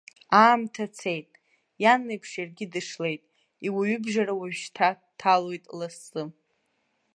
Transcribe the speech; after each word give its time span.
Аамҭа 0.41 0.85
цеит, 0.97 1.29
иан 1.83 2.01
леиԥш 2.07 2.31
иаргьы 2.37 2.65
дышлеит, 2.73 3.23
иуаҩыбжара 3.67 4.33
уажәшьҭа 4.39 4.89
дҭалоит 5.03 5.65
лассы. 5.77 6.23